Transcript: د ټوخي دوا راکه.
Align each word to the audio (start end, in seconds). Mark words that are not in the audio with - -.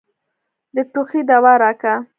د 0.75 0.77
ټوخي 0.91 1.21
دوا 1.29 1.53
راکه. 1.63 1.93